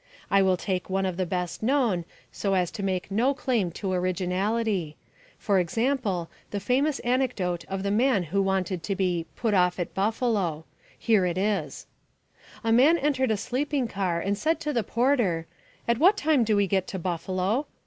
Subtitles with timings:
[0.31, 3.91] I will take one of the best known, so as to make no claim to
[3.93, 4.97] originality
[5.37, 9.93] for example, the famous anecdote of the man who wanted to be "put off at
[9.93, 10.65] Buffalo."
[10.97, 11.85] Here it is:
[12.63, 15.45] A man entered a sleeping car and said to the porter,
[15.87, 17.67] "At what time do we get to Buffalo?"